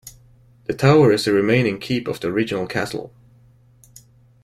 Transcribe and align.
The 0.65 0.73
tower 0.73 1.11
is 1.11 1.25
the 1.25 1.31
remaining 1.31 1.77
keep 1.79 2.07
of 2.07 2.19
the 2.21 2.29
original 2.29 2.65
castle. 2.65 3.13